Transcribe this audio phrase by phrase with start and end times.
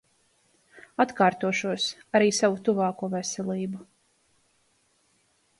[1.05, 1.85] Atkārtošos,
[2.21, 3.85] arī savu tuvāko veselību.